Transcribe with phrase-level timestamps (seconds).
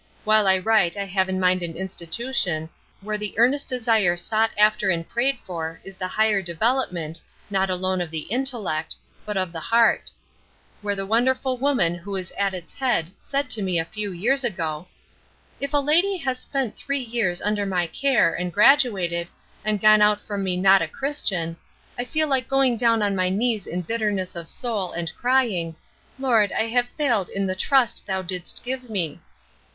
[0.23, 4.89] While I write I have in mind an institution where the earnest desire sought after
[4.89, 8.95] and prayed for is the higher development, not alone of the intellect,
[9.27, 10.09] but of the heart:
[10.81, 14.43] where the wonderful woman who is at its head said to me a few years
[14.43, 14.87] ago:
[15.59, 19.29] "If a lady has spent three years under my care, and graduated,
[19.63, 21.57] and gone out from me not a Christian,
[21.95, 25.75] I feel like going down on my knees in bitterness of soul, and crying,
[26.17, 29.19] 'Lord, I have failed in the trust thou didst give me."